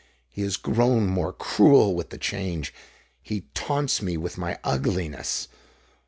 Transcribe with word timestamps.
He 0.31 0.41
has 0.41 0.57
grown 0.57 1.05
more 1.05 1.31
cruel 1.31 1.93
with 1.93 2.09
the 2.09 2.17
change. 2.17 2.73
He 3.21 3.41
taunts 3.53 4.01
me 4.01 4.17
with 4.17 4.35
my 4.35 4.57
ugliness. 4.63 5.47